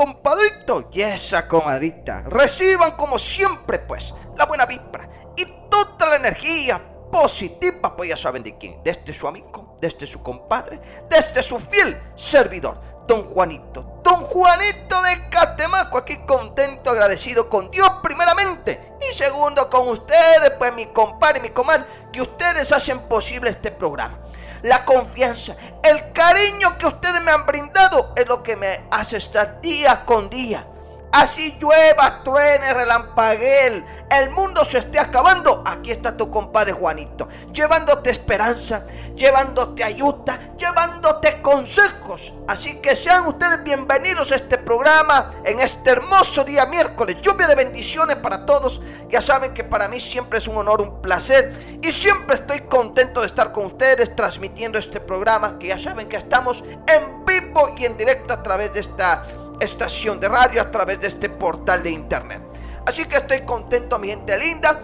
[0.00, 2.22] Compadritos y esa comadrita.
[2.22, 8.42] Reciban como siempre pues la buena vibra y toda la energía positiva, pues ya saben
[8.42, 10.80] de quién, de este su amigo, de este su compadre,
[11.10, 17.70] de este su fiel servidor, don Juanito, don Juanito de Catemaco, aquí contento, agradecido con
[17.70, 23.00] Dios primeramente y segundo con ustedes, pues mi compadre y mi comadre, que ustedes hacen
[23.00, 24.18] posible este programa
[24.62, 29.60] la confianza, el cariño que ustedes me han brindado es lo que me hace estar
[29.60, 30.66] día con día.
[31.12, 35.62] Así llueva, truene, relampaguee, el mundo se esté acabando.
[35.66, 42.34] Aquí está tu compadre Juanito, llevándote esperanza, llevándote ayuda, llevándote consejos.
[42.48, 47.20] Así que sean ustedes bienvenidos a este programa en este hermoso día miércoles.
[47.22, 48.80] Lluvia de bendiciones para todos.
[49.08, 53.20] Ya saben que para mí siempre es un honor, un placer y siempre estoy contento
[53.20, 57.84] de estar con ustedes transmitiendo este programa que ya saben que estamos en vivo y
[57.84, 59.24] en directo a través de esta
[59.60, 62.42] estación de radio a través de este portal de internet.
[62.86, 64.80] Así que estoy contento, mi gente linda.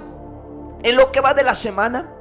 [0.83, 2.16] En lo que va de la semana,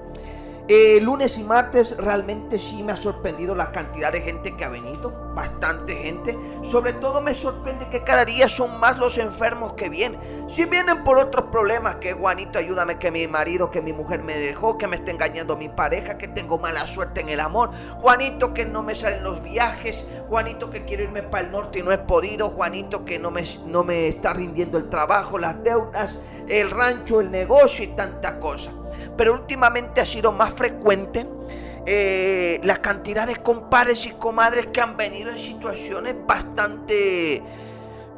[0.67, 4.69] eh, lunes y martes realmente sí me ha sorprendido la cantidad de gente que ha
[4.69, 6.35] venido, bastante gente.
[6.63, 10.19] Sobre todo me sorprende que cada día son más los enfermos que vienen.
[10.47, 14.35] Si vienen por otros problemas, que Juanito, ayúdame, que mi marido, que mi mujer me
[14.35, 17.69] dejó, que me está engañando mi pareja, que tengo mala suerte en el amor.
[17.99, 20.07] Juanito, que no me salen los viajes.
[20.27, 22.49] Juanito, que quiero irme para el norte y no he podido.
[22.49, 26.17] Juanito, que no me, no me está rindiendo el trabajo, las deudas,
[26.47, 28.71] el rancho, el negocio y tanta cosa
[29.17, 31.25] pero últimamente ha sido más frecuente
[31.87, 37.43] eh, la cantidad de compadres y comadres que han venido en situaciones bastante,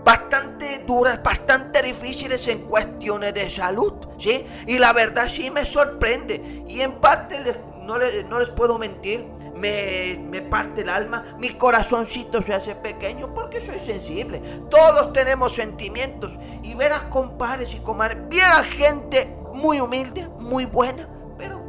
[0.06, 4.46] bastante duras, bastante difíciles en cuestiones de salud, ¿sí?
[4.68, 6.64] Y la verdad sí me sorprende.
[6.66, 7.38] Y en parte
[7.82, 9.26] no, les, no les puedo mentir,
[9.56, 14.42] me, me, parte el alma, mi corazoncito se hace pequeño porque soy sensible.
[14.70, 16.40] Todos tenemos sentimientos.
[16.64, 21.62] Y verás compadres y comadres, a gente muy humilde, muy buena, pero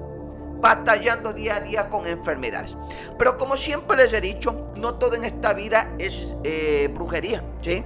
[0.61, 2.77] batallando día a día con enfermedades.
[3.19, 7.84] Pero como siempre les he dicho, no todo en esta vida es eh, brujería, ¿sí?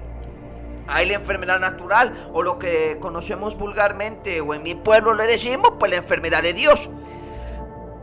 [0.88, 5.74] Hay la enfermedad natural o lo que conocemos vulgarmente o en mi pueblo le decimos,
[5.78, 6.90] pues la enfermedad de Dios.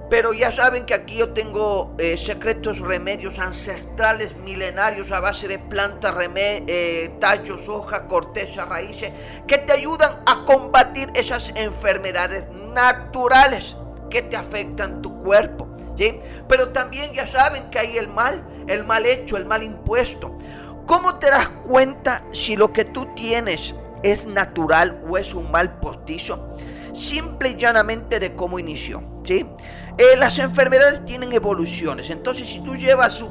[0.09, 5.59] Pero ya saben que aquí yo tengo eh, secretos remedios ancestrales milenarios a base de
[5.59, 9.11] plantas, eh, tallos, hojas, corteza, raíces,
[9.45, 13.77] que te ayudan a combatir esas enfermedades naturales
[14.09, 15.67] que te afectan tu cuerpo.
[15.95, 16.19] ¿sí?
[16.47, 20.35] Pero también ya saben que hay el mal, el mal hecho, el mal impuesto.
[20.87, 25.79] ¿Cómo te das cuenta si lo que tú tienes es natural o es un mal
[25.79, 26.55] postizo?
[26.93, 29.03] Simple y llanamente de cómo inició.
[29.23, 29.45] ¿sí?
[29.99, 32.09] Eh, las enfermedades tienen evoluciones.
[32.09, 33.21] Entonces, si tú llevas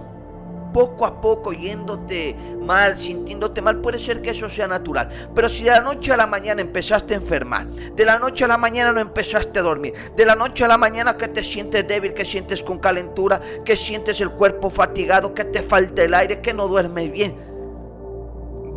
[0.71, 5.09] poco a poco yéndote mal, sintiéndote mal, puede ser que eso sea natural.
[5.35, 8.49] Pero si de la noche a la mañana empezaste a enfermar, de la noche a
[8.49, 11.89] la mañana no empezaste a dormir, de la noche a la mañana que te sientes
[11.89, 16.43] débil, que sientes con calentura, que sientes el cuerpo fatigado, que te falta el aire,
[16.43, 17.48] que no duermes bien.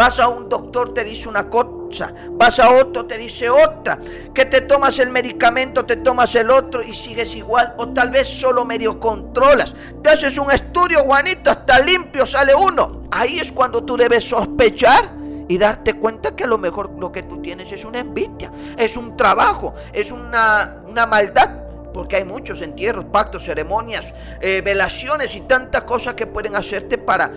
[0.02, 4.00] Vas a un doctor, te dice una cosa vas a otro, te dice otra,
[4.34, 8.28] que te tomas el medicamento, te tomas el otro y sigues igual, o tal vez
[8.28, 9.76] solo medio controlas.
[10.02, 13.04] Te haces un estudio, Juanito, hasta limpio sale uno.
[13.12, 15.12] Ahí es cuando tú debes sospechar
[15.48, 18.98] y darte cuenta que a lo mejor lo que tú tienes es una envidia, es
[18.98, 21.62] un trabajo, es una, una maldad
[21.94, 27.32] porque hay muchos entierros, pactos, ceremonias, eh, velaciones y tantas cosas que pueden hacerte para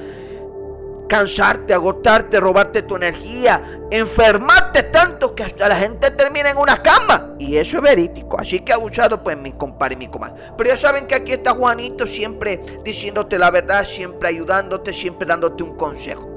[1.08, 7.34] cansarte, agotarte, robarte tu energía, enfermarte tanto que hasta la gente termina en una cama.
[7.38, 8.38] Y eso es verídico.
[8.38, 10.34] Así que abusado, pues mi compadre y mi comadre.
[10.56, 15.62] Pero ya saben que aquí está Juanito siempre diciéndote la verdad, siempre ayudándote, siempre dándote
[15.62, 16.30] un consejo.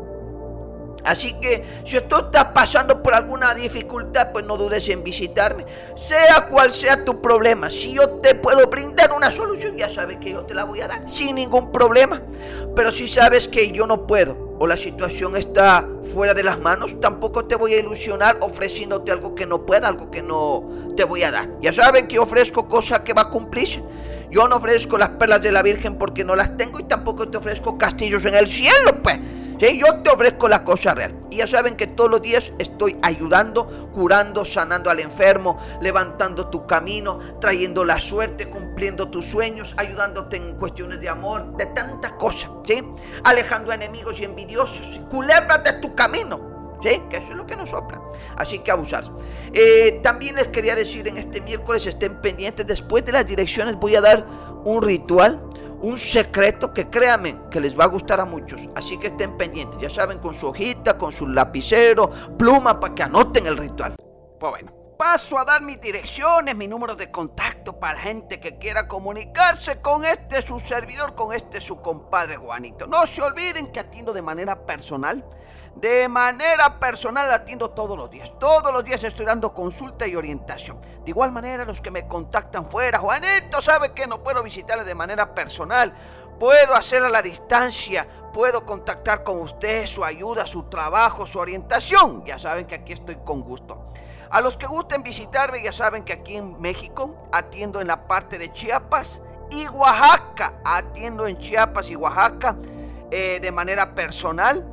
[1.07, 5.65] Así que si tú estás pasando por alguna dificultad, pues no dudes en visitarme.
[5.95, 10.31] Sea cual sea tu problema, si yo te puedo brindar una solución, ya sabes que
[10.31, 12.21] yo te la voy a dar sin ningún problema.
[12.75, 16.99] Pero si sabes que yo no puedo o la situación está fuera de las manos,
[16.99, 20.63] tampoco te voy a ilusionar ofreciéndote algo que no pueda, algo que no
[20.95, 21.49] te voy a dar.
[21.61, 23.83] Ya saben que ofrezco cosas que va a cumplirse.
[24.31, 27.37] Yo no ofrezco las perlas de la Virgen porque no las tengo y tampoco te
[27.37, 29.19] ofrezco castillos en el cielo, pues.
[29.59, 31.15] Yo te ofrezco la cosa real.
[31.31, 36.67] Y ya saben que todos los días estoy ayudando, curando, sanando al enfermo, levantando tu
[36.67, 42.51] camino, trayendo la suerte, cumpliendo tus sueños, ayudándote en cuestiones de amor, de tantas cosas,
[42.65, 42.83] ¿sí?
[43.23, 45.01] Alejando enemigos y envidiosos.
[45.09, 46.57] Culebras de tu camino.
[46.83, 47.01] ¿Sí?
[47.09, 47.99] Que eso es lo que nos sopla.
[48.35, 49.03] Así que abusar.
[49.51, 52.67] Eh, también les quería decir en este miércoles estén pendientes.
[52.67, 54.27] Después de las direcciones voy a dar
[54.63, 55.46] un ritual
[55.81, 58.69] un secreto que créanme que les va a gustar a muchos.
[58.75, 63.03] Así que estén pendientes, ya saben, con su hojita, con su lapicero, pluma para que
[63.03, 63.95] anoten el ritual.
[64.39, 68.87] Pues bueno, paso a dar mis direcciones, mi número de contacto para gente que quiera
[68.87, 72.87] comunicarse con este su servidor, con este su compadre Juanito.
[72.87, 75.23] No se olviden que atiendo de manera personal
[75.81, 78.33] de manera personal atiendo todos los días.
[78.39, 80.79] Todos los días estoy dando consulta y orientación.
[81.03, 84.95] De igual manera, los que me contactan fuera, Juanito sabe que no puedo visitarle de
[84.95, 85.93] manera personal.
[86.39, 88.07] Puedo hacer a la distancia.
[88.33, 92.25] Puedo contactar con usted, su ayuda, su trabajo, su orientación.
[92.25, 93.87] Ya saben que aquí estoy con gusto.
[94.29, 98.37] A los que gusten visitarme, ya saben que aquí en México atiendo en la parte
[98.39, 99.21] de Chiapas
[99.51, 100.59] y Oaxaca.
[100.65, 102.57] Atiendo en Chiapas y Oaxaca
[103.11, 104.65] eh, de manera personal.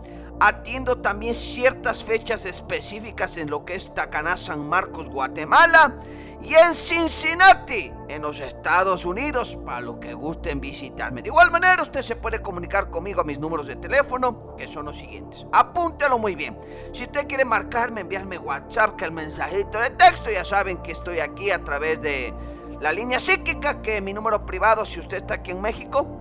[0.47, 5.97] Atiendo también ciertas fechas específicas en lo que es Tacaná, San Marcos, Guatemala
[6.43, 11.23] y en Cincinnati, en los Estados Unidos, para los que gusten visitarme.
[11.23, 14.85] De igual manera, usted se puede comunicar conmigo a mis números de teléfono, que son
[14.85, 15.47] los siguientes.
[15.51, 16.59] Apúntelo muy bien.
[16.93, 21.21] Si usted quiere marcarme, enviarme WhatsApp, que el mensajito de texto, ya saben que estoy
[21.21, 22.35] aquí a través de
[22.83, 26.21] la línea psíquica, que es mi número privado, si usted está aquí en México,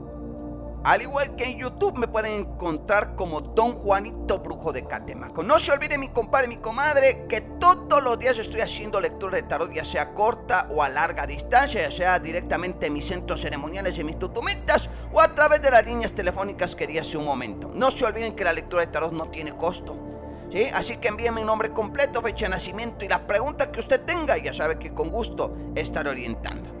[0.83, 5.43] Al igual que en YouTube me pueden encontrar como Don Juanito Brujo de Catemaco.
[5.43, 9.43] No se olvide mi compadre mi comadre que todos los días estoy haciendo lectura de
[9.43, 13.99] tarot, ya sea corta o a larga distancia, ya sea directamente en mis centros ceremoniales
[13.99, 17.69] y mis tutumitas o a través de las líneas telefónicas que di hace un momento.
[17.75, 19.95] No se olviden que la lectura de tarot no tiene costo.
[20.49, 20.67] ¿Sí?
[20.73, 24.35] Así que envíenme mi nombre completo, fecha de nacimiento y las preguntas que usted tenga
[24.37, 26.80] ya sabe que con gusto estaré orientando.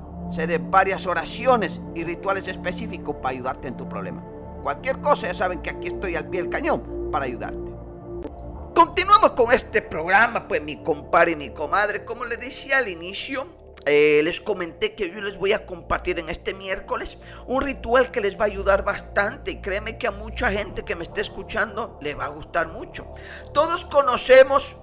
[0.37, 4.23] de varias oraciones y rituales específicos para ayudarte en tu problema.
[4.63, 7.71] Cualquier cosa, ya saben que aquí estoy al pie del cañón para ayudarte.
[8.73, 13.47] Continuamos con este programa, pues mi compadre y mi comadre, como les decía al inicio,
[13.85, 18.21] eh, les comenté que yo les voy a compartir en este miércoles un ritual que
[18.21, 21.97] les va a ayudar bastante y créeme que a mucha gente que me esté escuchando
[22.01, 23.11] le va a gustar mucho.
[23.53, 24.77] Todos conocemos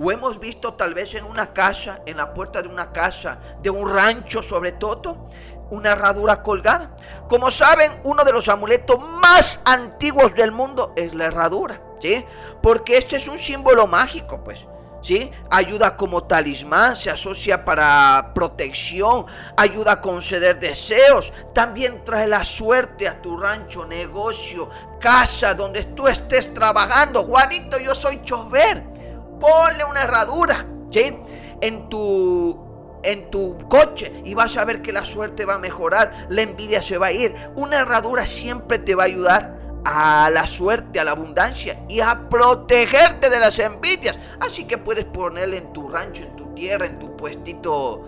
[0.00, 3.70] o hemos visto tal vez en una casa, en la puerta de una casa, de
[3.70, 5.28] un rancho sobre todo,
[5.70, 6.96] una herradura colgada.
[7.28, 12.24] Como saben, uno de los amuletos más antiguos del mundo es la herradura, ¿sí?
[12.62, 14.60] Porque este es un símbolo mágico, pues.
[15.00, 15.30] ¿Sí?
[15.48, 19.26] Ayuda como talismán, se asocia para protección,
[19.56, 26.08] ayuda a conceder deseos, también trae la suerte a tu rancho, negocio, casa, donde tú
[26.08, 27.22] estés trabajando.
[27.22, 28.97] Juanito, yo soy chofer
[29.38, 31.16] ponle una herradura, ¿sí?
[31.60, 32.66] En tu
[33.02, 36.82] en tu coche y vas a ver que la suerte va a mejorar, la envidia
[36.82, 37.34] se va a ir.
[37.54, 42.28] Una herradura siempre te va a ayudar a la suerte, a la abundancia y a
[42.28, 44.18] protegerte de las envidias.
[44.40, 48.04] Así que puedes ponerle en tu rancho, en tu tierra, en tu puestito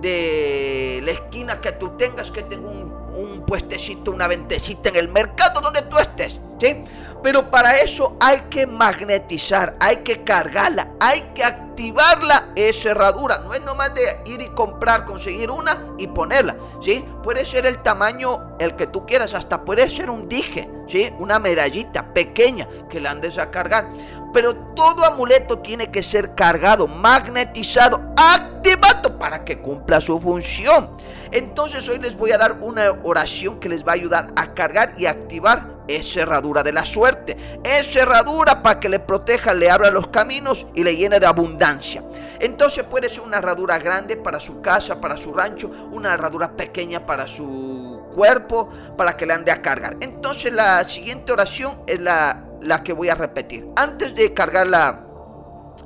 [0.00, 5.08] de la esquina que tú tengas, que tenga un, un puestecito, una ventecita en el
[5.08, 6.40] mercado donde tú estés.
[6.60, 6.84] ¿sí?
[7.22, 13.38] Pero para eso hay que magnetizar, hay que cargarla, hay que activarla esa herradura.
[13.38, 16.56] No es nomás de ir y comprar, conseguir una y ponerla.
[16.82, 17.04] ¿sí?
[17.22, 21.12] Puede ser el tamaño el que tú quieras, hasta puede ser un dije, ¿sí?
[21.18, 23.88] una medallita pequeña que la andes a cargar.
[24.34, 30.90] Pero todo amuleto tiene que ser cargado, magnetizado, activado para que cumpla su función.
[31.30, 34.94] Entonces hoy les voy a dar una oración que les va a ayudar a cargar
[34.98, 37.36] y activar esa herradura de la suerte.
[37.62, 42.02] Esa herradura para que le proteja, le abra los caminos y le llene de abundancia.
[42.40, 47.06] Entonces puede ser una herradura grande para su casa, para su rancho, una herradura pequeña
[47.06, 49.96] para su cuerpo, para que le ande a cargar.
[50.00, 53.68] Entonces la siguiente oración es la la que voy a repetir.
[53.76, 55.06] Antes de cargar la,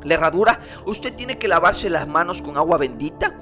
[0.09, 3.35] herradura, usted tiene que lavarse las manos con agua bendita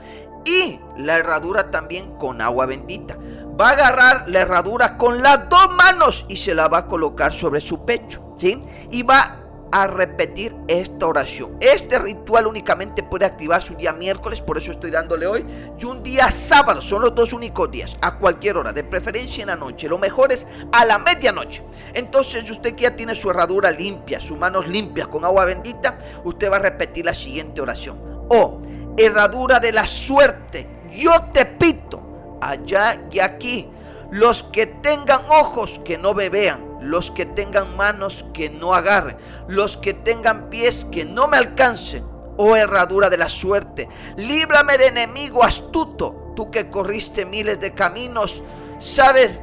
[0.45, 3.17] y la herradura también con agua bendita.
[3.61, 7.33] Va a agarrar la herradura con las dos manos y se la va a colocar
[7.33, 8.61] sobre su pecho, ¿sí?
[8.91, 11.57] Y va a repetir esta oración.
[11.61, 15.45] Este ritual únicamente puede activarse un día miércoles, por eso estoy dándole hoy,
[15.79, 19.49] y un día sábado, son los dos únicos días, a cualquier hora, de preferencia en
[19.49, 19.89] la noche.
[19.89, 21.63] Lo mejor es a la medianoche.
[21.95, 26.51] Entonces, usted que ya tiene su herradura limpia, sus manos limpias con agua bendita, usted
[26.51, 27.99] va a repetir la siguiente oración.
[28.31, 28.61] Oh,
[28.97, 33.69] herradura de la suerte, yo te pito, allá y aquí,
[34.11, 39.17] los que tengan ojos que no me vean los que tengan manos que no agarren,
[39.49, 42.05] los que tengan pies que no me alcancen.
[42.39, 48.43] Oh herradura de la suerte, líbrame de enemigo astuto, tú que corriste miles de caminos,
[48.79, 49.43] sabes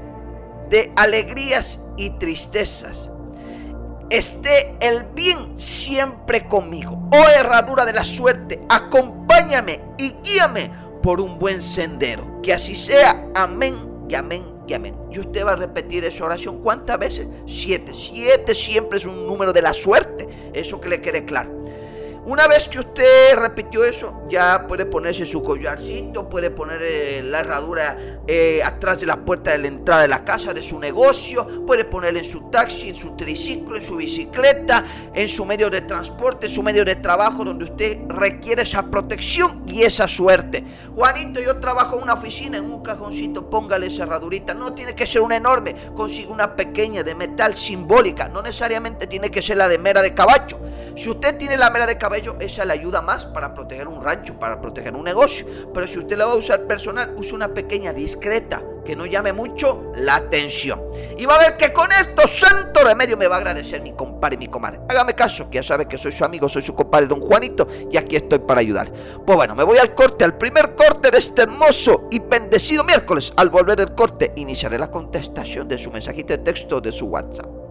[0.70, 3.10] de alegrías y tristezas.
[4.10, 7.10] Esté el bien siempre conmigo.
[7.12, 10.72] Oh herradura de la suerte, acompáñame y guíame
[11.02, 12.42] por un buen sendero.
[12.44, 13.28] Que así sea.
[13.34, 13.76] Amén
[14.08, 17.28] y amén y usted va a repetir esa oración cuántas veces?
[17.46, 17.94] Siete.
[17.94, 20.28] Siete siempre es un número de la suerte.
[20.54, 21.52] Eso que le quede claro.
[22.26, 27.42] Una vez que usted repitió eso, ya puede ponerse su collarcito, puede poner eh, la
[27.42, 31.66] herradura eh, atrás de la puerta de la entrada de la casa, de su negocio,
[31.66, 35.82] puede ponerle en su taxi, en su triciclo, en su bicicleta, en su medio de
[35.82, 40.64] transporte, en su medio de trabajo, donde usted requiere esa protección y esa suerte.
[40.96, 44.54] Juanito, yo trabajo en una oficina, en un cajoncito, póngale esa herradurita.
[44.54, 49.30] No tiene que ser una enorme, consigue una pequeña de metal simbólica, no necesariamente tiene
[49.30, 50.58] que ser la de mera de caballo.
[50.96, 54.38] Si usted tiene la mera de caballo, esa le ayuda más para proteger un rancho,
[54.40, 55.46] para proteger un negocio.
[55.74, 59.34] Pero si usted la va a usar personal, use una pequeña discreta que no llame
[59.34, 60.82] mucho la atención.
[61.18, 64.36] Y va a ver que con esto santo remedio me va a agradecer mi compadre
[64.36, 64.82] y mi comadre.
[64.88, 67.98] Hágame caso, que ya sabe que soy su amigo, soy su compadre don Juanito y
[67.98, 68.92] aquí estoy para ayudar.
[69.26, 73.34] Pues bueno, me voy al corte, al primer corte de este hermoso y bendecido miércoles.
[73.38, 77.63] Al volver el corte, iniciaré la contestación de su mensajito de texto de su WhatsApp.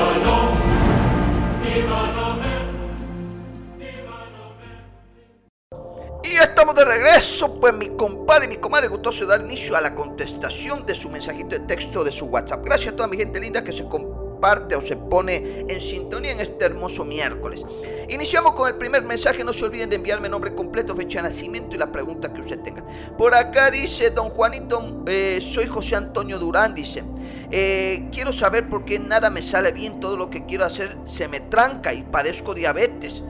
[6.44, 10.86] Estamos de regreso, pues mi compadre y mi comadre gustoso dar inicio a la contestación
[10.86, 12.66] de su mensajito de texto de su WhatsApp.
[12.66, 16.34] Gracias a toda mi gente linda que se compartió parte o se pone en sintonía
[16.34, 17.66] en este hermoso miércoles.
[18.10, 19.42] Iniciamos con el primer mensaje.
[19.42, 22.60] No se olviden de enviarme nombre completo, fecha de nacimiento y la pregunta que usted
[22.60, 22.84] tenga.
[23.18, 27.06] Por acá dice don Juanito, eh, soy José Antonio Durán, dice.
[27.52, 31.30] Eh, quiero saber por qué nada me sale bien, todo lo que quiero hacer se
[31.30, 33.24] me tranca y padezco diabetes.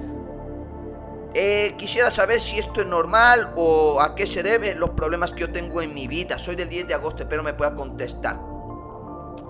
[1.35, 5.41] Eh, quisiera saber si esto es normal o a qué se deben los problemas que
[5.41, 6.37] yo tengo en mi vida.
[6.37, 8.39] Soy del 10 de agosto, espero me pueda contestar.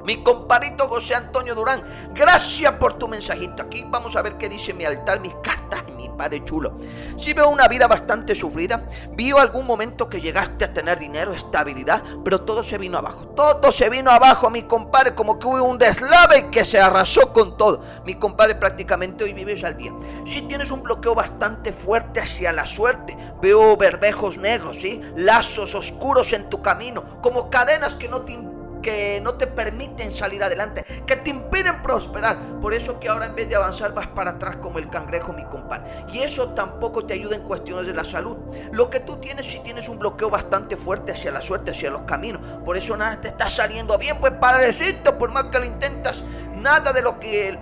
[0.06, 1.82] Mi compadrito José Antonio Durán,
[2.14, 3.64] gracias por tu mensajito.
[3.64, 6.74] Aquí vamos a ver qué dice mi altar, mis cartas mi padre chulo.
[7.18, 8.86] Sí veo una vida bastante sufrida.
[9.14, 13.28] Vio algún momento que llegaste a tener dinero, estabilidad, pero todo se vino abajo.
[13.30, 17.58] Todo se vino abajo, mi compadre, como que hubo un deslave que se arrasó con
[17.58, 17.82] todo.
[18.06, 19.94] Mi compadre, prácticamente hoy vives al día.
[20.26, 25.02] Si tienes un bloqueo bastante fuerte hacia la suerte, veo berbejos negros, ¿sí?
[25.16, 28.34] Lazos oscuros en tu camino, como cadenas que no te
[28.84, 32.60] que no te permiten salir adelante, que te impiden prosperar.
[32.60, 35.44] Por eso que ahora en vez de avanzar vas para atrás como el cangrejo, mi
[35.46, 35.90] compadre.
[36.14, 38.38] Y eso tampoco te ayuda en cuestiones de la salud.
[38.72, 42.04] Lo que tú tienes si tienes un bloqueo bastante fuerte hacia la suerte, hacia los
[42.04, 42.42] caminos.
[42.64, 46.24] Por eso nada te está saliendo bien, pues padrecito, por más que lo intentas,
[46.54, 47.58] nada de lo que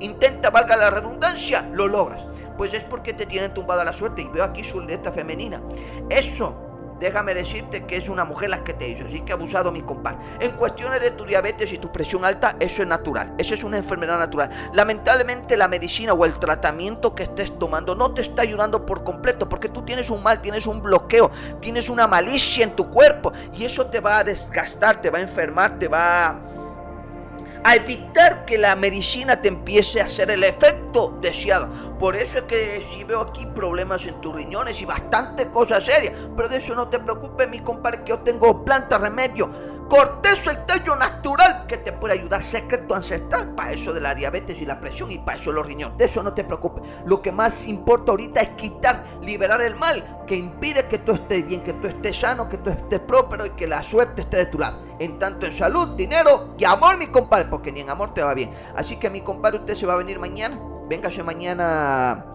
[0.00, 2.26] intenta, valga la redundancia, lo logras.
[2.58, 4.22] Pues es porque te tienen tumbada la suerte.
[4.22, 5.62] Y veo aquí su letra femenina.
[6.10, 6.71] Eso
[7.02, 10.18] déjame decirte que es una mujer la que te hizo, así que abusado mi compadre.
[10.40, 13.78] En cuestiones de tu diabetes y tu presión alta, eso es natural, eso es una
[13.78, 14.50] enfermedad natural.
[14.72, 19.48] Lamentablemente la medicina o el tratamiento que estés tomando no te está ayudando por completo,
[19.48, 21.30] porque tú tienes un mal, tienes un bloqueo,
[21.60, 25.22] tienes una malicia en tu cuerpo y eso te va a desgastar, te va a
[25.22, 26.51] enfermar, te va a
[27.64, 31.68] a evitar que la medicina te empiece a hacer el efecto deseado.
[31.98, 36.14] Por eso es que si veo aquí problemas en tus riñones y bastante cosas serias,
[36.36, 39.50] pero de eso no te preocupes, mi compadre, que yo tengo planta remedio
[39.92, 44.62] corteza y tallo natural que te puede ayudar, secreto ancestral para eso de la diabetes
[44.62, 45.98] y la presión y para eso los riñones.
[45.98, 46.82] De eso no te preocupes.
[47.04, 51.46] Lo que más importa ahorita es quitar, liberar el mal que impide que tú estés
[51.46, 54.46] bien, que tú estés sano, que tú estés próspero y que la suerte esté de
[54.46, 54.78] tu lado.
[54.98, 58.32] En tanto en salud, dinero y amor, mi compadre, porque ni en amor te va
[58.32, 58.50] bien.
[58.74, 60.58] Así que mi compadre, usted se va a venir mañana.
[60.88, 62.31] Véngase mañana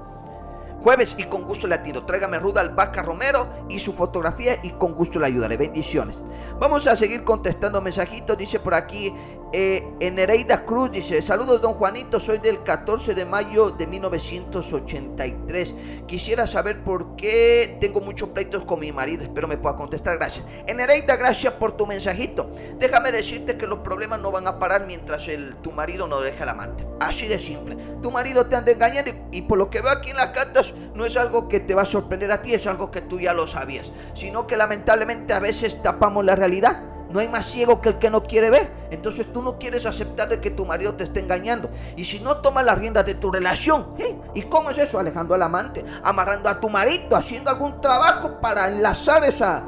[0.82, 2.06] Jueves y con gusto le atiendo.
[2.06, 5.58] Tráigame Ruda Albaca Romero y su fotografía y con gusto le ayudaré.
[5.58, 6.24] Bendiciones.
[6.60, 8.38] Vamos a seguir contestando mensajitos.
[8.38, 9.14] Dice por aquí
[9.54, 15.76] eh, Nereida Cruz dice, saludos don Juanito, soy del 14 de mayo de 1983.
[16.06, 19.24] Quisiera saber por qué tengo muchos pleitos con mi marido.
[19.24, 20.18] Espero me pueda contestar.
[20.18, 20.46] Gracias.
[20.68, 22.50] Nereida, gracias por tu mensajito.
[22.78, 26.44] Déjame decirte que los problemas no van a parar mientras el, tu marido no deja
[26.44, 26.86] el amante.
[27.00, 27.78] Así de simple.
[28.02, 30.30] Tu marido te anda engañando y, y por lo que veo aquí en las
[30.94, 33.34] no es algo que te va a sorprender a ti, es algo que tú ya
[33.34, 33.92] lo sabías.
[34.14, 38.10] Sino que lamentablemente a veces tapamos la realidad no hay más ciego que el que
[38.10, 38.72] no quiere ver.
[38.92, 41.70] Entonces tú no quieres aceptar de que tu marido te esté engañando.
[41.96, 43.96] Y si no tomas las riendas de tu relación.
[44.34, 45.00] ¿y cómo es eso?
[45.00, 49.64] Alejando al amante, amarrando a tu marido, haciendo algún trabajo para enlazar esa,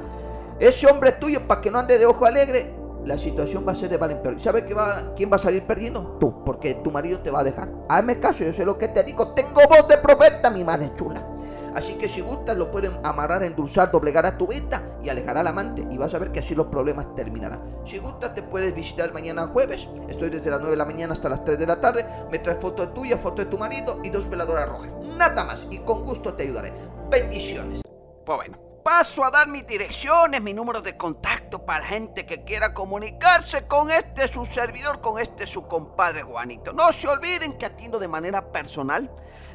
[0.59, 2.78] ese hombre tuyo para que no ande de ojo alegre.
[3.09, 5.65] La situación va a ser de mal en ¿Sabe que va, quién va a salir
[5.65, 6.17] perdiendo?
[6.19, 7.67] Tú, porque tu marido te va a dejar.
[7.89, 9.29] Hazme caso, yo sé lo que te digo.
[9.29, 11.27] Tengo voz de profeta, mi madre chula.
[11.73, 15.47] Así que si gustas lo pueden amarrar, endulzar, doblegar a tu venta y alejar al
[15.47, 15.87] amante.
[15.89, 17.63] Y vas a ver que así los problemas terminarán.
[17.83, 19.89] Si gustas te puedes visitar mañana jueves.
[20.07, 22.05] Estoy desde las 9 de la mañana hasta las 3 de la tarde.
[22.31, 24.99] Me traes foto de tuya, foto de tu marido y dos veladoras rojas.
[25.17, 25.65] Nada más.
[25.71, 26.71] Y con gusto te ayudaré.
[27.09, 27.81] Bendiciones.
[28.23, 32.73] Pues bueno paso a dar mis direcciones, mi número de contacto para gente que quiera
[32.73, 36.73] comunicarse con este su servidor, con este su compadre Juanito.
[36.73, 39.09] No se olviden que atiendo de manera personal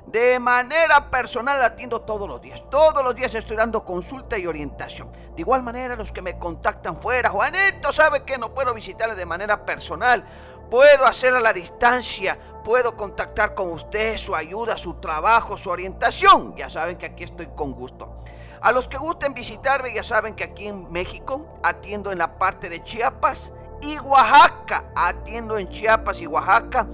[0.06, 2.64] de manera personal atiendo todos los días.
[2.70, 5.10] Todos los días estoy dando consulta y orientación.
[5.34, 9.26] De igual manera, los que me contactan fuera, Juanito sabe que no puedo visitarle de
[9.26, 10.24] manera personal.
[10.70, 12.38] Puedo hacer a la distancia.
[12.62, 16.54] Puedo contactar con usted, su ayuda, su trabajo, su orientación.
[16.56, 18.18] Ya saben que aquí estoy con gusto.
[18.64, 22.70] A los que gusten visitarme, ya saben que aquí en México atiendo en la parte
[22.70, 24.86] de Chiapas y Oaxaca.
[24.96, 26.86] Atiendo en Chiapas y Oaxaca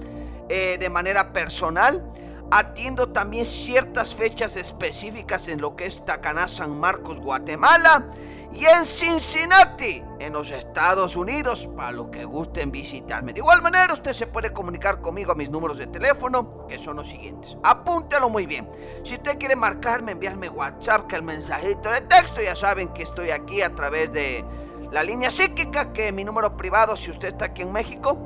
[0.49, 2.03] eh, de manera personal.
[2.51, 8.05] Atiendo también ciertas fechas específicas en lo que es Tacaná, San Marcos, Guatemala
[8.53, 13.33] y en Cincinnati, en los Estados Unidos, para los que gusten visitarme.
[13.33, 16.97] De igual manera, usted se puede comunicar conmigo a mis números de teléfono, que son
[16.97, 17.57] los siguientes.
[17.63, 18.69] Apúntelo muy bien.
[19.03, 23.31] Si usted quiere marcarme, enviarme WhatsApp, que el mensajito de texto, ya saben que estoy
[23.31, 24.43] aquí a través de
[24.91, 28.17] la línea psíquica, que es mi número privado, si usted está aquí en México,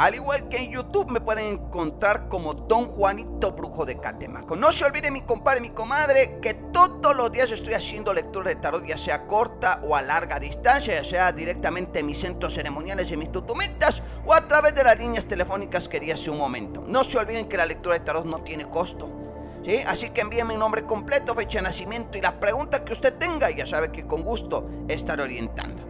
[0.00, 4.56] Al igual que en YouTube me pueden encontrar como Don Juanito Brujo de Catemaco.
[4.56, 8.56] No se olviden mi compadre mi comadre que todos los días estoy haciendo lectura de
[8.56, 13.12] tarot, ya sea corta o a larga distancia, ya sea directamente en mis centros ceremoniales
[13.12, 16.82] y mis tutumitas o a través de las líneas telefónicas que di hace un momento.
[16.86, 19.10] No se olviden que la lectura de tarot no tiene costo.
[19.62, 19.82] ¿Sí?
[19.86, 23.50] Así que envíenme mi nombre completo, fecha de nacimiento y las preguntas que usted tenga
[23.50, 25.89] ya sabe que con gusto estaré orientando.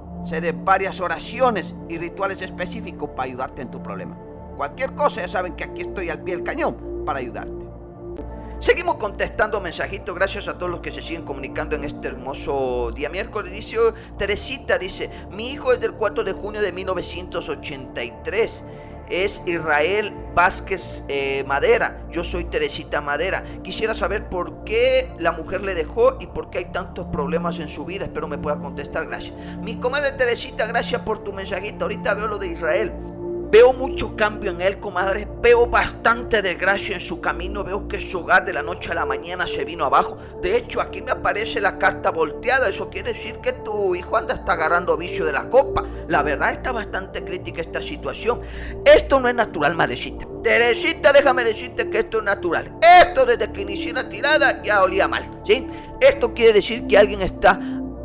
[0.29, 4.17] De varias oraciones y rituales específicos para ayudarte en tu problema.
[4.55, 7.65] Cualquier cosa, ya saben que aquí estoy al pie del cañón para ayudarte.
[8.59, 13.09] Seguimos contestando mensajitos, gracias a todos los que se siguen comunicando en este hermoso día
[13.09, 13.51] miércoles.
[13.51, 13.77] Dice
[14.17, 18.63] Teresita, dice, mi hijo es del 4 de junio de 1983
[19.11, 22.01] es Israel Vázquez eh, Madera.
[22.09, 23.43] Yo soy Teresita Madera.
[23.63, 27.67] Quisiera saber por qué la mujer le dejó y por qué hay tantos problemas en
[27.67, 28.05] su vida.
[28.05, 29.07] Espero me pueda contestar.
[29.07, 29.37] Gracias.
[29.57, 31.85] Mi comadre Teresita, gracias por tu mensajito.
[31.85, 32.91] Ahorita veo lo de Israel.
[33.51, 35.27] Veo mucho cambio en él, comadre.
[35.41, 37.65] Veo bastante desgracia en su camino.
[37.65, 40.15] Veo que su hogar de la noche a la mañana se vino abajo.
[40.41, 42.69] De hecho, aquí me aparece la carta volteada.
[42.69, 45.83] Eso quiere decir que tu hijo anda está agarrando vicio de la copa.
[46.07, 48.39] La verdad está bastante crítica esta situación.
[48.85, 50.25] Esto no es natural, madrecita.
[50.41, 52.73] Teresita, déjame decirte que esto es natural.
[52.81, 55.41] Esto desde que inicié la tirada ya olía mal.
[55.45, 55.67] ¿sí?
[55.99, 57.59] Esto quiere decir que alguien está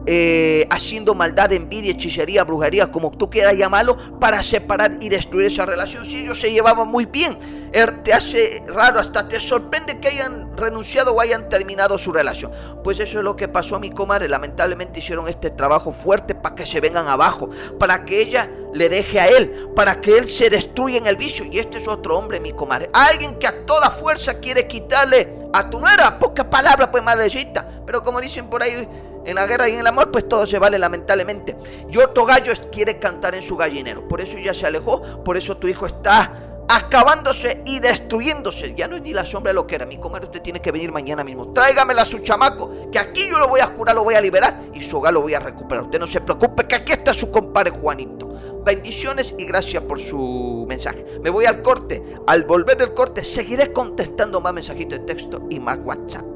[0.07, 5.67] eh, haciendo maldad, envidia, hechicería, brujería, como tú quieras llamarlo, para separar y destruir esa
[5.67, 6.05] relación.
[6.05, 7.37] Si ellos se llevaban muy bien,
[7.73, 12.53] er, te hace raro, hasta te sorprende que hayan renunciado o hayan terminado su relación.
[12.85, 14.29] Pues eso es lo que pasó a mi comadre.
[14.29, 19.19] Lamentablemente hicieron este trabajo fuerte para que se vengan abajo, para que ella le deje
[19.19, 21.45] a él, para que él se destruya en el vicio.
[21.47, 22.91] Y este es otro hombre, mi comadre.
[22.93, 27.67] Alguien que a toda fuerza quiere quitarle a tu nuera, poca palabra, pues madrecita.
[27.85, 28.89] Pero como dicen por ahí,
[29.27, 31.57] en la guerra y en el amor, pues todo se vale lamentablemente.
[31.91, 34.07] Y otro gallo quiere cantar en su gallinero.
[34.09, 38.75] Por eso ya se alejó, por eso tu hijo está acabándose y destruyéndose.
[38.75, 39.87] Ya no es ni la sombra de lo que era.
[39.87, 41.53] Mi comadre, usted tiene que venir mañana mismo.
[41.53, 44.61] Tráigamela a su chamaco, que aquí yo lo voy a curar, lo voy a liberar
[44.73, 45.85] y su hogar lo voy a recuperar.
[45.85, 48.29] Usted no se preocupe, que aquí está su compadre Juanito.
[48.65, 51.05] Bendiciones y gracias por su mensaje.
[51.23, 52.03] Me voy al corte.
[52.27, 56.36] Al volver del corte, seguiré contestando más mensajitos de texto y más WhatsApp.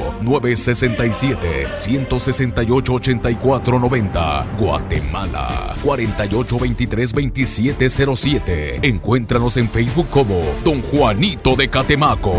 [0.21, 8.79] 967 168 888490 Guatemala 48232707.
[8.83, 12.35] Encuéntranos en Facebook como Don Juanito de Catemaco.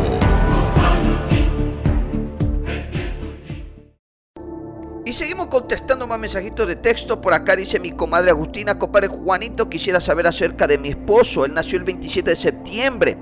[5.04, 7.20] Y seguimos contestando más mensajitos de texto.
[7.20, 11.44] Por acá dice mi comadre Agustina, compadre Juanito, quisiera saber acerca de mi esposo.
[11.44, 13.18] Él nació el 27 de septiembre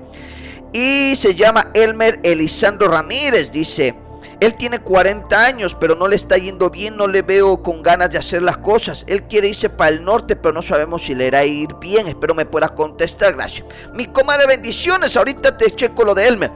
[0.71, 3.51] y se llama Elmer Elisandro Ramírez.
[3.51, 3.93] Dice,
[4.41, 8.09] él tiene 40 años, pero no le está yendo bien, no le veo con ganas
[8.09, 9.05] de hacer las cosas.
[9.07, 12.07] Él quiere irse para el norte, pero no sabemos si le irá a ir bien.
[12.07, 13.67] Espero me puedas contestar, gracias.
[13.93, 15.15] Mi comadre, bendiciones.
[15.15, 16.51] Ahorita te checo lo de Elmer.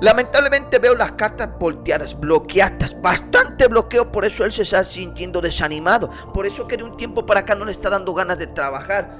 [0.00, 6.08] Lamentablemente veo las cartas volteadas, bloqueadas, bastante bloqueo, por eso él se está sintiendo desanimado.
[6.32, 9.10] Por eso que de un tiempo para acá no le está dando ganas de trabajar,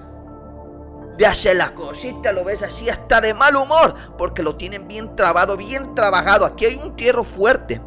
[1.18, 5.16] de hacer las cositas, lo ves así, hasta de mal humor, porque lo tienen bien
[5.16, 6.46] trabado, bien trabajado.
[6.46, 7.80] Aquí hay un tierro fuerte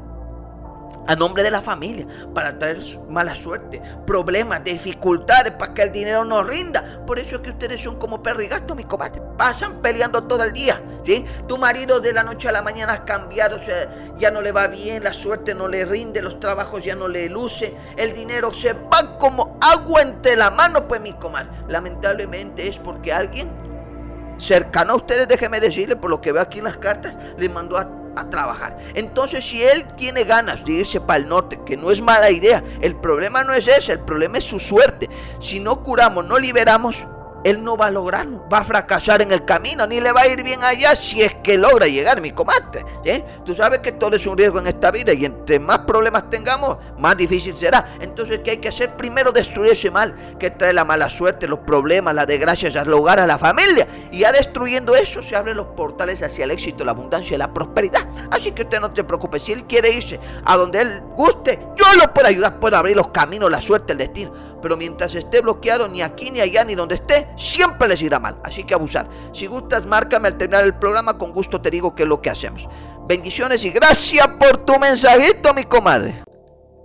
[1.09, 2.77] a nombre de la familia para traer
[3.09, 7.03] mala suerte, problemas, dificultades para que el dinero no rinda.
[7.07, 8.77] Por eso es que ustedes son como perro y gato.
[9.35, 10.79] Pasan peleando todo el día.
[11.03, 11.25] ¿sí?
[11.47, 13.75] Tu marido de la noche a la mañana ha cambiado, o sea,
[14.19, 17.27] ya no le va bien, la suerte no le rinde, los trabajos ya no le
[17.27, 21.49] luce, el dinero se va como agua entre la mano, pues mi comadre.
[21.69, 23.49] Lamentablemente es porque alguien
[24.37, 27.79] cercano a ustedes, déjeme decirle, por lo que veo aquí en las cartas, le mandó
[27.79, 28.79] a trabajar.
[28.95, 32.63] Entonces, si él tiene ganas de irse para el norte, que no es mala idea,
[32.81, 35.07] el problema no es ese, el problema es su suerte.
[35.39, 37.05] Si no curamos, no liberamos,
[37.43, 40.27] él no va a lograrlo, va a fracasar en el camino, ni le va a
[40.27, 42.85] ir bien allá si es que logra llegar, mi comadre.
[43.45, 46.77] Tú sabes que todo es un riesgo en esta vida y entre más problemas tengamos,
[46.97, 47.85] más difícil será.
[47.99, 48.95] Entonces, ¿qué hay que hacer?
[48.95, 53.19] Primero destruir ese mal que trae la mala suerte, los problemas, la desgracia al hogar,
[53.19, 53.87] a la familia.
[54.11, 57.53] Y ya destruyendo eso, se abren los portales hacia el éxito, la abundancia y la
[57.53, 58.07] prosperidad.
[58.31, 61.85] Así que usted no se preocupe, si él quiere irse a donde él guste, yo
[61.95, 64.31] lo puedo ayudar, puedo abrir los caminos, la suerte, el destino.
[64.61, 68.39] Pero mientras esté bloqueado, ni aquí, ni allá, ni donde esté, siempre les irá mal.
[68.43, 69.07] Así que abusar.
[69.31, 71.17] Si gustas, márcame al terminar el programa.
[71.17, 72.67] Con gusto te digo qué es lo que hacemos.
[73.07, 76.23] Bendiciones y gracias por tu mensajito, mi comadre.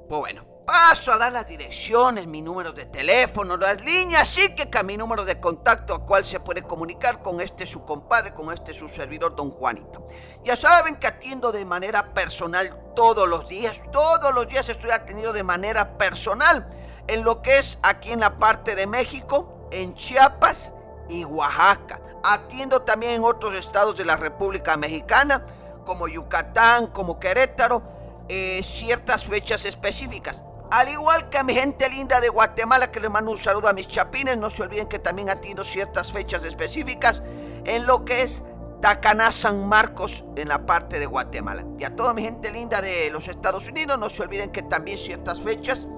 [0.09, 4.83] Pues bueno, paso a dar las direcciones, mi número de teléfono, las líneas, así que
[4.83, 8.73] mi número de contacto a cual se puede comunicar con este su compadre, con este
[8.73, 10.07] su servidor, don Juanito.
[10.45, 15.33] Ya saben que atiendo de manera personal todos los días, todos los días estoy atendiendo
[15.33, 16.69] de manera personal
[17.07, 20.73] en lo que es aquí en la parte de México, en Chiapas
[21.09, 22.01] y Oaxaca.
[22.23, 25.45] Atiendo también en otros estados de la República Mexicana,
[25.85, 27.83] como Yucatán, como Querétaro,
[28.29, 30.45] eh, ciertas fechas específicas.
[30.71, 33.75] Al igual que a mi gente linda de Guatemala, que les mando un saludo a
[33.75, 37.23] mis chapines, no se olviden que también atiendo ciertas fechas específicas
[37.65, 38.43] en lo que es
[38.81, 41.65] Tacaná, San Marcos, en la parte de Guatemala.
[41.79, 44.99] Y a toda mi gente linda de los Estados Unidos, no se olviden que también
[44.99, 45.89] ciertas fechas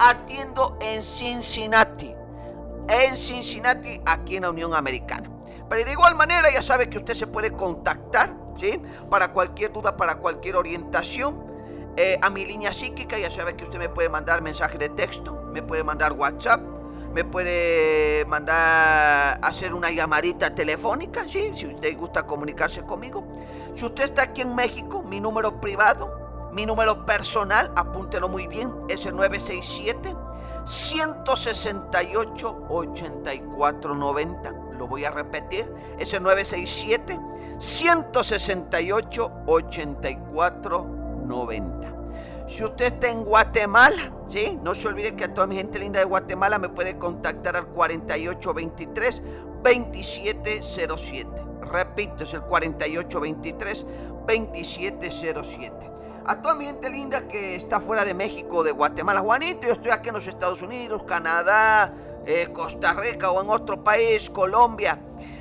[0.00, 2.14] atiendo en Cincinnati,
[2.90, 5.30] en Cincinnati, aquí en la Unión Americana.
[5.68, 8.82] Pero de igual manera ya sabe que usted se puede contactar, ¿sí?
[9.08, 11.48] Para cualquier duda, para cualquier orientación.
[11.96, 15.44] Eh, a mi línea psíquica, ya sabe que usted me puede mandar mensaje de texto,
[15.52, 16.60] me puede mandar WhatsApp,
[17.12, 21.52] me puede mandar hacer una llamadita telefónica, ¿sí?
[21.54, 23.24] Si usted gusta comunicarse conmigo.
[23.74, 28.72] Si usted está aquí en México, mi número privado, mi número personal, apúntelo muy bien,
[28.88, 30.16] es el 967
[30.64, 34.52] 168 8490.
[34.78, 35.68] Lo voy a repetir.
[35.98, 37.18] Es el 967
[37.58, 41.96] 168 8490.
[42.46, 44.58] Si usted está en Guatemala, ¿sí?
[44.62, 47.68] No se olvide que a toda mi gente linda de Guatemala me puede contactar al
[47.68, 49.22] 4823
[49.62, 51.44] 2707.
[51.60, 53.86] Repito, es el 4823
[54.26, 55.89] 2707
[56.26, 59.20] a toda mi linda que está fuera de México, de Guatemala.
[59.20, 61.92] Juanito, yo estoy aquí en los Estados Unidos, Canadá,
[62.26, 64.98] eh, Costa Rica o en otro país, Colombia.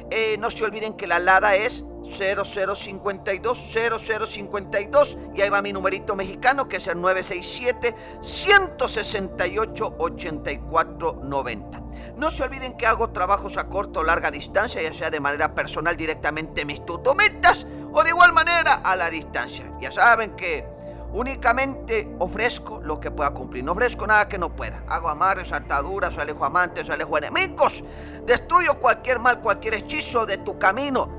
[0.09, 6.15] Eh, no se olviden que la LADA es 0052 0052 y ahí va mi numerito
[6.15, 11.83] mexicano que es el 967 168 8490.
[12.15, 15.53] No se olviden que hago trabajos a corto o larga distancia, ya sea de manera
[15.53, 19.71] personal directamente en mis tutometas o de igual manera a la distancia.
[19.79, 20.79] Ya saben que
[21.11, 23.63] Únicamente ofrezco lo que pueda cumplir.
[23.63, 24.83] No ofrezco nada que no pueda.
[24.87, 27.83] Hago amarres, ataduras, alejo amantes, alejo enemigos.
[28.27, 31.18] Destruyo cualquier mal, cualquier hechizo de tu camino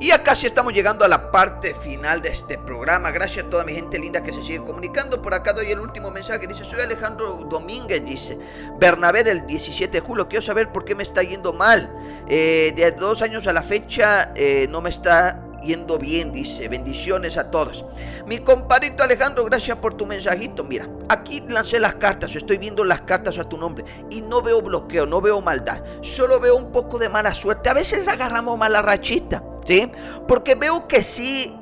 [0.00, 3.10] Y acá sí estamos llegando a la parte final de este programa.
[3.10, 5.20] Gracias a toda mi gente linda que se sigue comunicando.
[5.20, 6.46] Por acá doy el último mensaje.
[6.46, 8.38] Dice, soy Alejandro Domínguez, dice.
[8.78, 10.26] Bernabé del 17 de julio.
[10.26, 11.94] Quiero saber por qué me está yendo mal.
[12.30, 16.68] Eh, de dos años a la fecha eh, no me está yendo bien, dice.
[16.68, 17.84] Bendiciones a todos.
[18.26, 20.64] Mi compadrito Alejandro, gracias por tu mensajito.
[20.64, 24.62] Mira, aquí lancé las cartas, estoy viendo las cartas a tu nombre y no veo
[24.62, 25.82] bloqueo, no veo maldad.
[26.00, 27.68] Solo veo un poco de mala suerte.
[27.68, 29.42] A veces agarramos mala rachita.
[29.66, 29.90] ¿Sí?
[30.26, 31.54] Porque veo que sí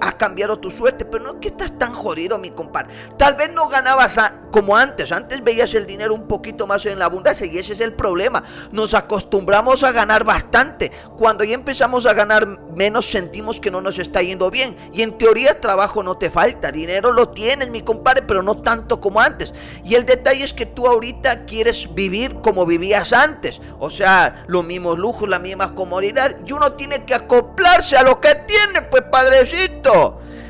[0.00, 2.94] ha cambiado tu suerte, pero no es que estás tan jodido, mi compadre.
[3.16, 4.18] Tal vez no ganabas
[4.50, 5.12] como antes.
[5.12, 8.42] Antes veías el dinero un poquito más en la abundancia y ese es el problema.
[8.72, 10.90] Nos acostumbramos a ganar bastante.
[11.16, 14.76] Cuando ya empezamos a ganar menos, sentimos que no nos está yendo bien.
[14.92, 16.72] Y en teoría, trabajo no te falta.
[16.72, 19.52] Dinero lo tienes, mi compadre, pero no tanto como antes.
[19.84, 23.60] Y el detalle es que tú ahorita quieres vivir como vivías antes.
[23.78, 26.36] O sea, los mismos lujos, la misma comodidad.
[26.46, 29.85] Y uno tiene que acoplarse a lo que tiene, pues, padrecito.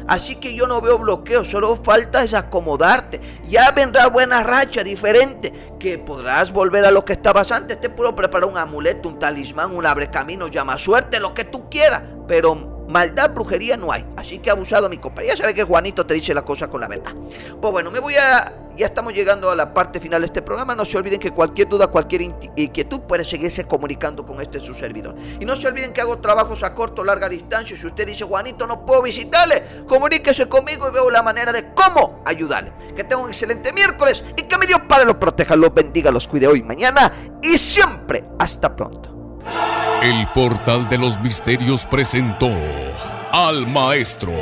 [0.09, 3.21] Así que yo no veo bloqueo, solo falta es acomodarte.
[3.49, 7.81] Ya vendrá buena racha diferente, que podrás volver a lo que estabas antes.
[7.81, 11.69] Te puedo preparar un amuleto, un talismán, un abre camino, llama suerte, lo que tú
[11.69, 12.03] quieras.
[12.29, 12.55] Pero
[12.89, 14.07] maldad, brujería no hay.
[14.17, 15.35] Así que abusado mi compañero.
[15.35, 17.13] Ya sabe que Juanito te dice la cosa con la verdad.
[17.61, 18.45] Pues bueno, me voy a
[18.77, 20.75] ya estamos llegando a la parte final de este programa.
[20.75, 25.15] No se olviden que cualquier duda, cualquier inquietud puede seguirse comunicando con este su servidor.
[25.41, 27.77] Y no se olviden que hago trabajos a corto o larga distancia.
[27.77, 32.23] Si usted dice, Juanito, no puedo visitarle, comuníquese conmigo y veo la manera de cómo
[32.27, 32.73] ayudarle.
[32.95, 36.29] Que tenga un excelente miércoles y que mi Dios Padre los proteja, los bendiga, los
[36.29, 37.13] cuide hoy, mañana
[37.43, 38.25] y siempre.
[38.39, 39.41] Hasta pronto.
[40.03, 42.51] El portal de los misterios presentó
[43.33, 44.33] al maestro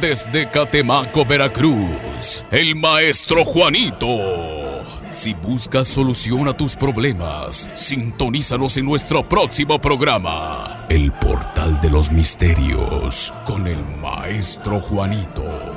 [0.00, 4.84] desde Catemaco, Veracruz, el maestro Juanito.
[5.08, 12.10] Si buscas solución a tus problemas, sintonízanos en nuestro próximo programa, El Portal de los
[12.10, 15.75] Misterios, con el maestro Juanito.